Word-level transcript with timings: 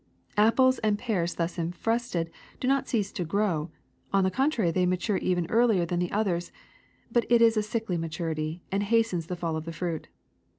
Apples 0.37 0.79
and 0.79 0.97
pears 0.97 1.35
thus 1.35 1.59
infested 1.59 2.31
do 2.59 2.67
not 2.67 2.87
cease 2.87 3.11
to 3.11 3.23
grow; 3.23 3.69
on 4.11 4.23
the 4.23 4.31
contrary 4.31 4.71
they 4.71 4.87
mature 4.87 5.17
even 5.17 5.45
earlier 5.51 5.85
than 5.85 5.99
the 5.99 6.11
others, 6.11 6.51
but 7.11 7.27
it 7.29 7.39
is 7.39 7.55
a 7.55 7.61
sickly 7.61 7.97
maturity, 7.97 8.63
and 8.71 8.81
hastens 8.81 9.27
the 9.27 9.35
fall 9.35 9.55
of 9.55 9.65
the 9.65 9.71
fruit. 9.71 10.07